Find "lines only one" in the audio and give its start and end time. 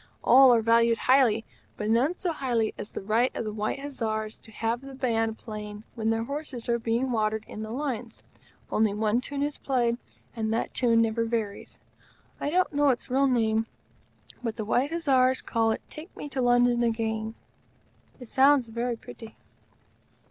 7.69-9.21